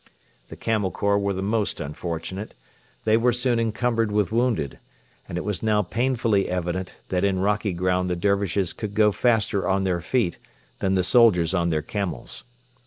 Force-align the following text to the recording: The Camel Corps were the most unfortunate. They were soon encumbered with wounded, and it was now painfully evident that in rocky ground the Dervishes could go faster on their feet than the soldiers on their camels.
The 0.47 0.55
Camel 0.55 0.89
Corps 0.89 1.19
were 1.19 1.31
the 1.35 1.43
most 1.43 1.79
unfortunate. 1.79 2.55
They 3.05 3.17
were 3.17 3.31
soon 3.31 3.59
encumbered 3.59 4.11
with 4.11 4.31
wounded, 4.31 4.79
and 5.29 5.37
it 5.37 5.43
was 5.45 5.61
now 5.61 5.83
painfully 5.83 6.49
evident 6.49 6.97
that 7.09 7.23
in 7.23 7.37
rocky 7.37 7.71
ground 7.71 8.09
the 8.09 8.15
Dervishes 8.15 8.73
could 8.73 8.95
go 8.95 9.11
faster 9.11 9.69
on 9.69 9.83
their 9.83 10.01
feet 10.01 10.39
than 10.79 10.95
the 10.95 11.03
soldiers 11.03 11.53
on 11.53 11.69
their 11.69 11.83
camels. 11.83 12.45